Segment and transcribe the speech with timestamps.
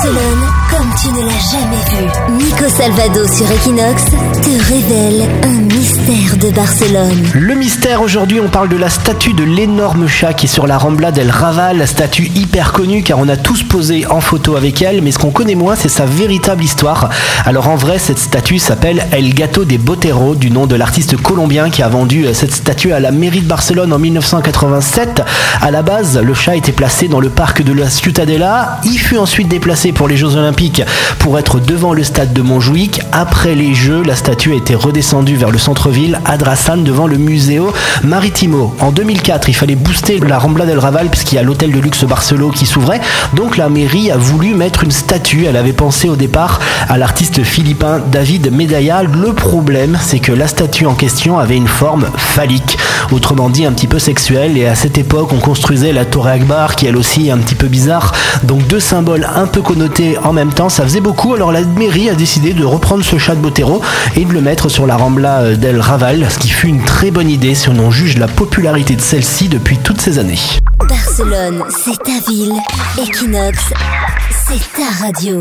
[0.00, 2.44] Barcelone comme tu ne l'as jamais vu.
[2.44, 5.59] Nico Salvado sur Equinox te révèle un
[6.40, 7.38] de.
[7.38, 10.78] Le mystère aujourd'hui, on parle de la statue de l'énorme chat qui est sur la
[10.78, 14.80] Rambla del Raval, la statue hyper connue car on a tous posé en photo avec
[14.80, 17.10] elle, mais ce qu'on connaît moins, c'est sa véritable histoire.
[17.44, 21.68] Alors en vrai, cette statue s'appelle El Gato de Botero, du nom de l'artiste colombien
[21.68, 25.22] qui a vendu euh, cette statue à la mairie de Barcelone en 1987.
[25.60, 28.80] À la base, le chat était placé dans le parc de la Ciutadella.
[28.84, 30.82] Il fut ensuite déplacé pour les Jeux Olympiques
[31.18, 33.02] pour être devant le stade de Montjuic.
[33.12, 37.18] Après les Jeux, la statue a été redescendue vers le centre-ville, à Drasan, devant le
[37.18, 37.72] Museo
[38.04, 38.72] Maritimo.
[38.78, 42.04] En 2004, il fallait booster la Rambla del Raval puisqu'il y a l'hôtel de luxe
[42.04, 43.00] Barcelo qui s'ouvrait.
[43.34, 45.46] Donc la mairie a voulu mettre une statue.
[45.46, 49.02] Elle avait pensé au départ à l'artiste philippin David Medaya.
[49.02, 52.78] Le problème, c'est que la statue en question avait une forme phallique,
[53.10, 54.56] autrement dit un petit peu sexuelle.
[54.56, 57.56] Et à cette époque, on construisait la Torre Akbar qui elle aussi est un petit
[57.56, 58.12] peu bizarre.
[58.44, 61.34] Donc deux symboles un peu connotés en même temps, ça faisait beaucoup.
[61.34, 63.82] Alors la mairie a décidé de reprendre ce chat de Botero
[64.14, 67.30] et de le mettre sur la Rambla del Raval, ce qui fut une très bonne
[67.30, 70.38] idée si on en juge la popularité de celle-ci depuis toutes ces années.
[70.88, 72.52] Barcelone, c'est ta ville.
[72.98, 73.58] Equinox,
[74.46, 75.38] c'est ta radio.